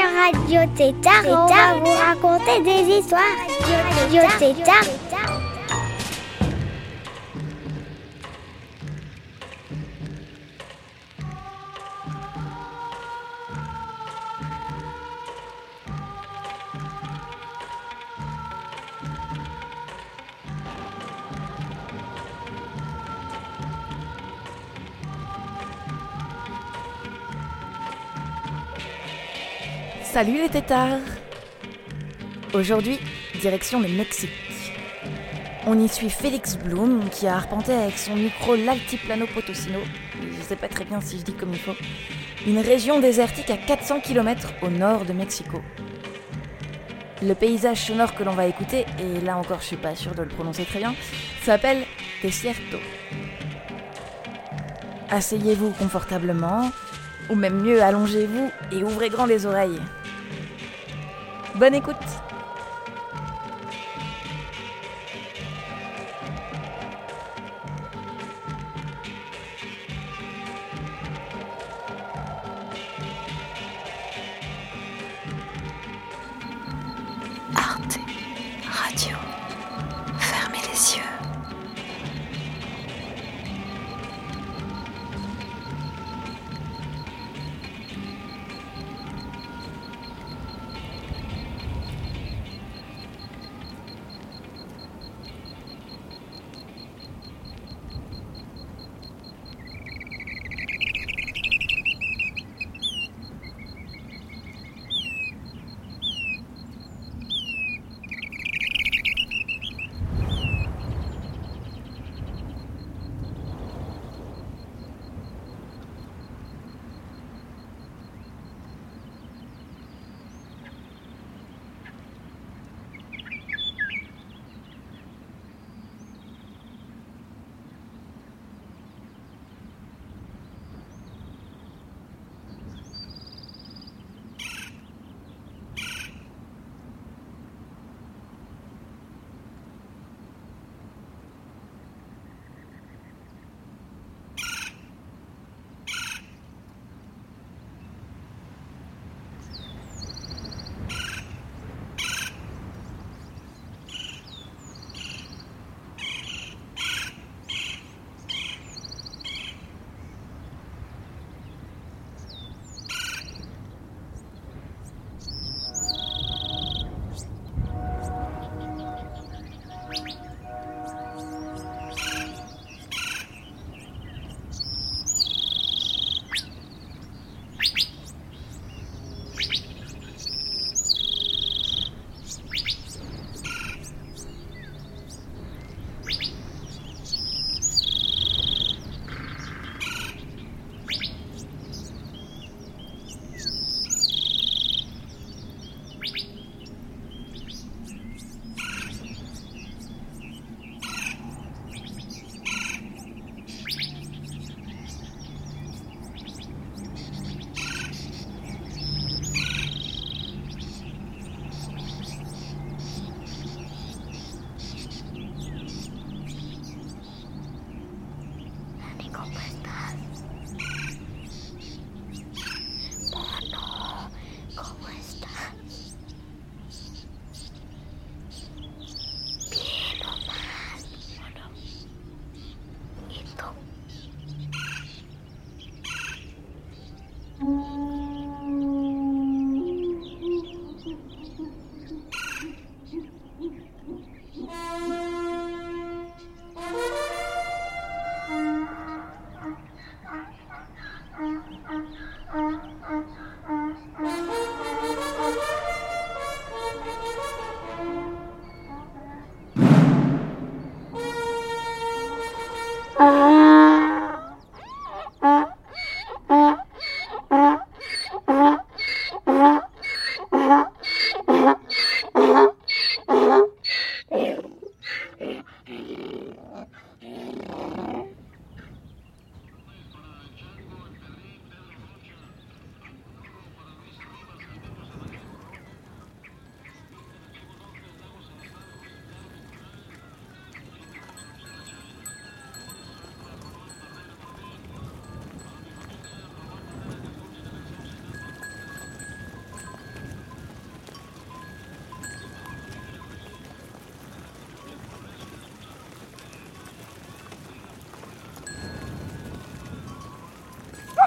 [0.00, 3.20] Radio Tétard on va vous raconter des histoires.
[4.00, 5.01] Radio Tétard.
[30.12, 30.98] Salut les tétards
[32.52, 32.98] Aujourd'hui,
[33.40, 34.28] direction le Mexique.
[35.66, 39.78] On y suit Félix Bloom qui a arpenté avec son micro l'Altiplano Potosino,
[40.20, 41.74] je sais pas très bien si je dis comme il faut,
[42.46, 45.62] une région désertique à 400 km au nord de Mexico.
[47.22, 50.24] Le paysage sonore que l'on va écouter, et là encore je suis pas sûre de
[50.24, 50.94] le prononcer très bien,
[51.42, 51.84] s'appelle
[52.22, 52.76] Desierto.
[55.08, 56.70] Asseyez-vous confortablement,
[57.30, 59.80] ou même mieux, allongez-vous et ouvrez grand les oreilles.
[61.54, 62.21] Bonne écoute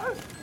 [0.05, 0.34] Huh?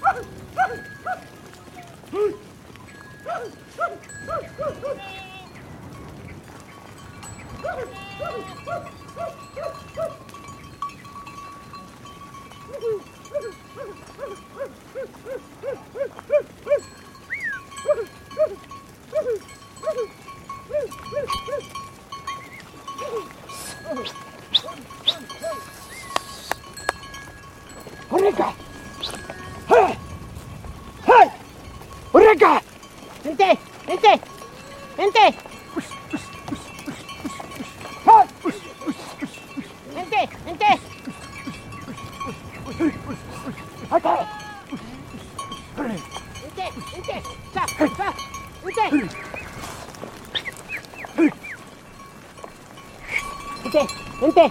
[53.70, 53.86] て
[54.20, 54.50] 運転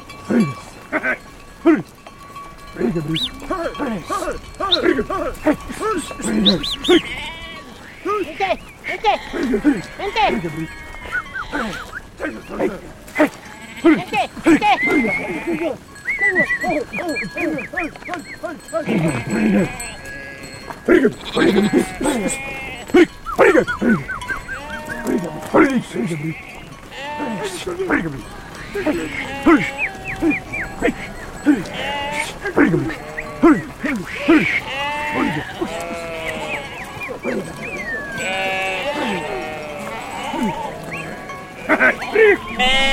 [42.62, 42.91] Hey!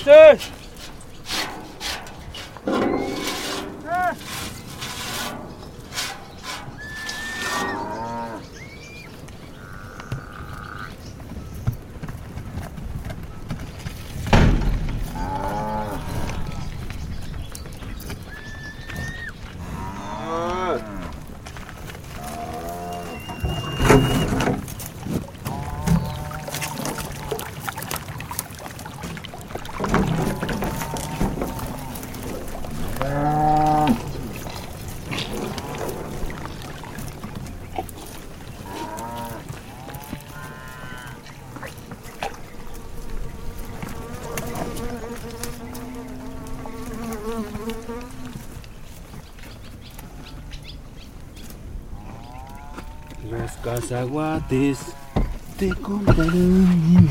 [0.00, 0.40] 셋!
[53.30, 54.78] Los cazaguates
[55.58, 57.08] te comprarán.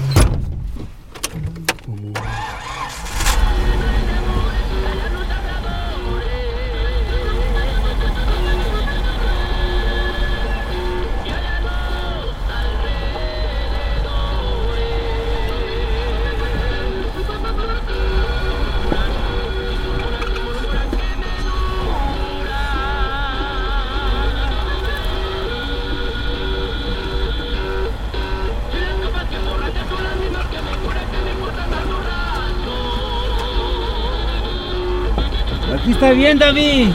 [36.14, 36.90] bien, David.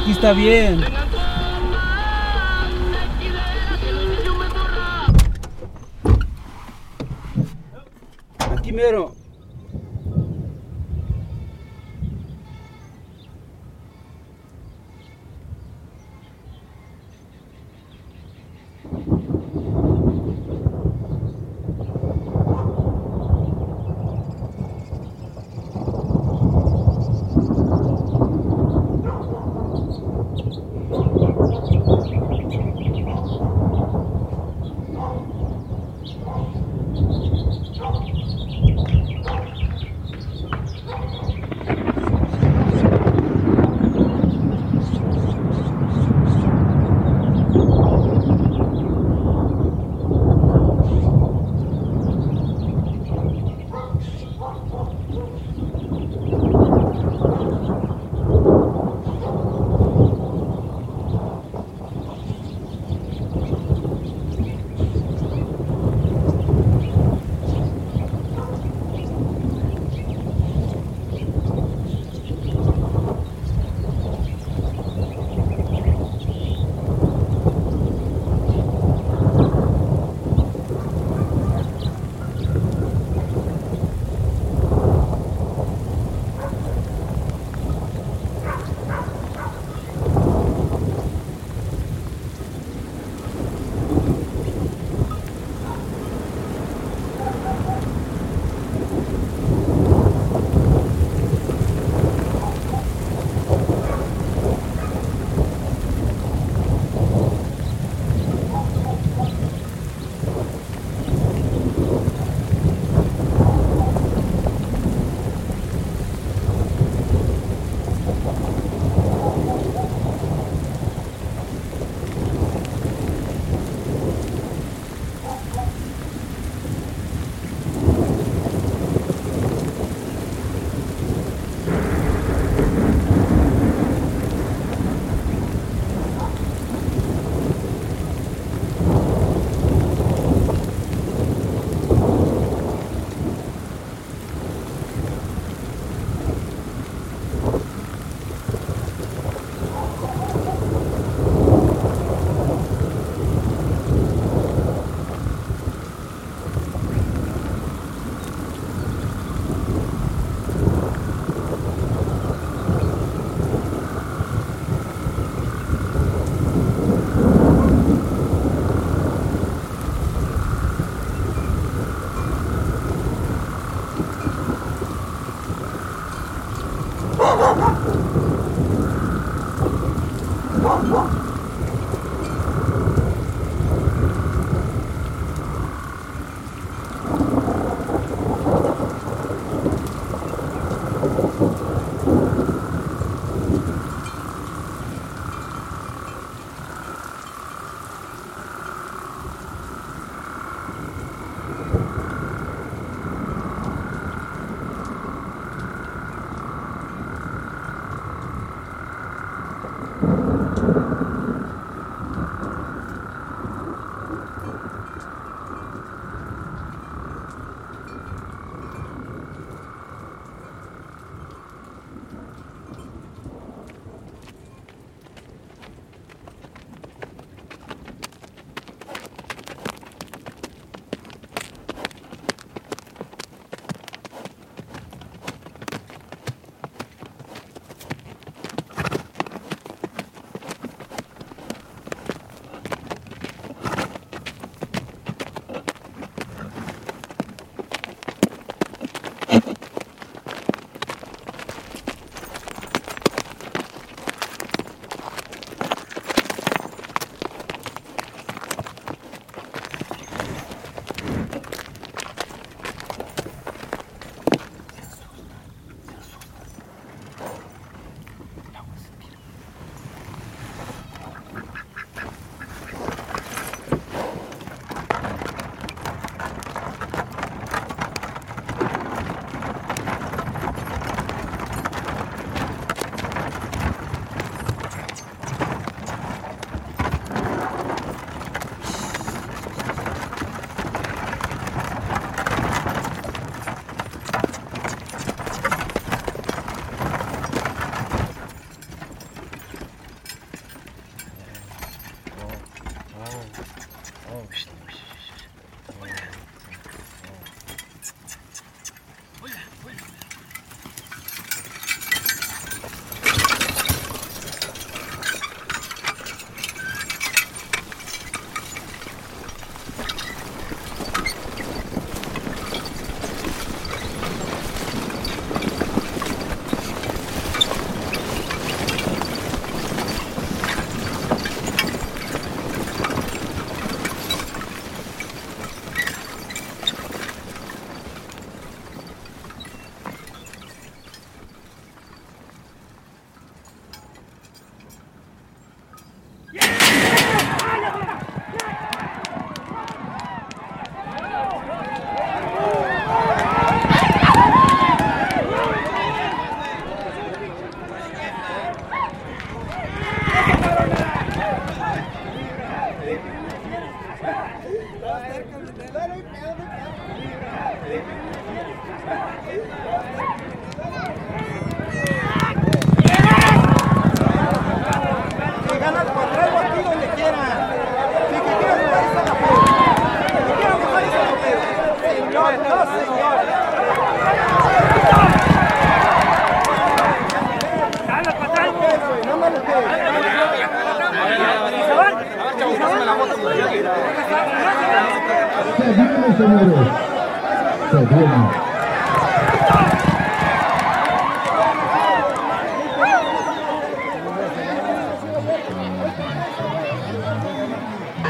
[0.00, 0.84] Aquí está bien.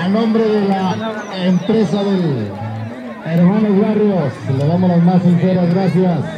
[0.09, 0.97] A nombre de la
[1.45, 2.51] empresa del
[3.27, 6.38] hermano Barrios, le damos las más sinceras gracias.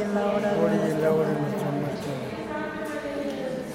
[0.00, 2.08] Y en la hora de nuestra muerte.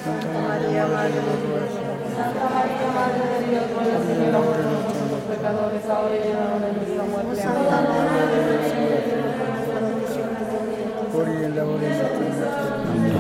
[0.04, 1.70] Santa María, Madre de Dios,
[2.18, 6.66] Santa María, Madre de Dios, ruega por nosotros los pecadores, ahora y en la hora
[6.66, 7.42] de nuestra muerte.
[7.42, 10.98] Santa Madre de Dios, Señor, nuestra bendición de Dios.
[11.14, 13.15] Por y en la hora de nuestra muerte.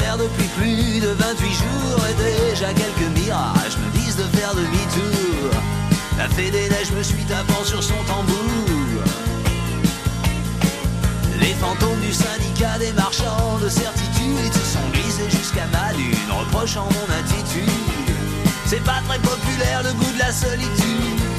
[0.00, 5.50] Depuis plus de 28 jours et déjà quelques mirages me disent de faire demi-tour.
[6.16, 9.02] La fée des neiges me suit tapant sur son tambour.
[11.40, 16.86] Les fantômes du syndicat des marchands de certitude se sont glissés jusqu'à ma lune, reprochant
[16.86, 17.68] mon attitude.
[18.66, 21.31] C'est pas très populaire le goût de la solitude.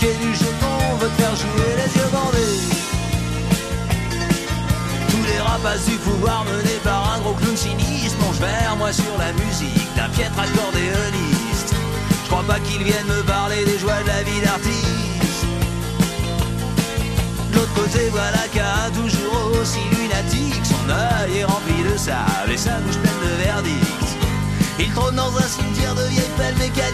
[0.00, 2.60] Truquées du jeu qu'on veut te faire jouer les yeux bandés.
[5.08, 9.16] Tous les rapaces du pouvoir menés par un gros clown sinistre plongent vers moi sur
[9.18, 11.74] la musique d'un piètre accordéoniste.
[12.24, 15.44] Je crois pas qu'ils viennent me parler des joies de la vie d'artiste.
[17.50, 20.64] De l'autre côté, voilà qu'un toujours aussi lunatique.
[20.64, 24.00] Son œil est rempli de sable et sa bouche pleine de verdict.
[24.78, 26.89] Il trône dans un cimetière de vieilles pelles mécaniques.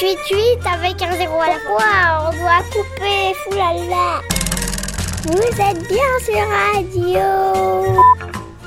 [0.00, 4.20] 888 avec un zéro à la fois, on doit couper, foulala.
[5.24, 8.00] Vous êtes bien sur radio.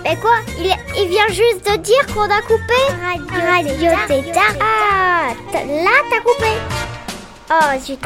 [0.04, 0.38] Mais quoi?
[0.60, 4.56] Il, il vient juste de dire qu'on a coupé Radio, radio Tétard.
[4.60, 6.52] Ah, t- là t'as coupé.
[7.50, 8.00] Oh zut.